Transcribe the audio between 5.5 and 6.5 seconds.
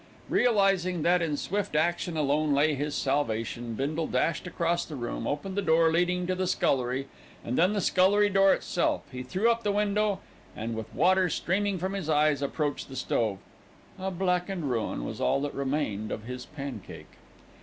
the door leading to the